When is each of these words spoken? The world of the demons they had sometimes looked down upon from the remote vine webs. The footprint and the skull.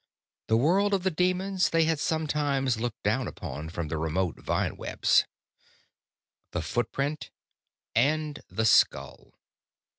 The 0.47 0.57
world 0.57 0.95
of 0.95 1.03
the 1.03 1.11
demons 1.11 1.69
they 1.69 1.83
had 1.83 1.99
sometimes 1.99 2.79
looked 2.79 3.03
down 3.03 3.27
upon 3.27 3.69
from 3.69 3.87
the 3.87 3.99
remote 3.99 4.39
vine 4.39 4.75
webs. 4.75 5.25
The 6.53 6.63
footprint 6.63 7.29
and 7.93 8.41
the 8.49 8.65
skull. 8.65 9.35